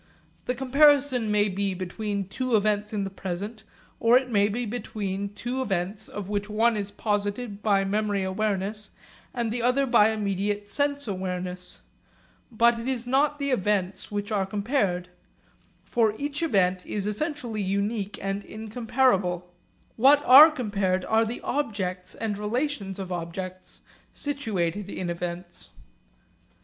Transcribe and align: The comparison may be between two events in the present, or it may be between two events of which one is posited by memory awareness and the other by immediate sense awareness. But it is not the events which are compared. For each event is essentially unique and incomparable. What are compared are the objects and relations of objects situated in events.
The 0.45 0.55
comparison 0.55 1.29
may 1.29 1.47
be 1.47 1.75
between 1.75 2.27
two 2.27 2.55
events 2.55 2.91
in 2.91 3.03
the 3.03 3.11
present, 3.11 3.63
or 3.99 4.17
it 4.17 4.31
may 4.31 4.49
be 4.49 4.65
between 4.65 5.31
two 5.35 5.61
events 5.61 6.07
of 6.07 6.27
which 6.27 6.49
one 6.49 6.75
is 6.75 6.89
posited 6.89 7.61
by 7.61 7.83
memory 7.85 8.23
awareness 8.23 8.89
and 9.31 9.51
the 9.51 9.61
other 9.61 9.85
by 9.85 10.09
immediate 10.09 10.67
sense 10.71 11.07
awareness. 11.07 11.81
But 12.51 12.79
it 12.79 12.87
is 12.87 13.05
not 13.05 13.37
the 13.37 13.51
events 13.51 14.11
which 14.11 14.31
are 14.31 14.47
compared. 14.47 15.09
For 15.83 16.15
each 16.17 16.41
event 16.41 16.83
is 16.83 17.05
essentially 17.05 17.61
unique 17.61 18.17
and 18.23 18.43
incomparable. 18.43 19.53
What 19.97 20.25
are 20.25 20.49
compared 20.49 21.05
are 21.05 21.25
the 21.25 21.41
objects 21.41 22.15
and 22.15 22.39
relations 22.39 22.97
of 22.97 23.11
objects 23.11 23.81
situated 24.13 24.89
in 24.89 25.11
events. 25.11 25.69